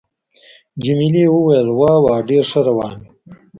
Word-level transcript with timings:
جميلې 0.83 1.25
وويل:: 1.31 1.67
وا 1.79 1.93
وا، 2.03 2.15
ډېر 2.29 2.43
ښه 2.51 2.61
روان 2.69 2.97
یو. 3.05 3.13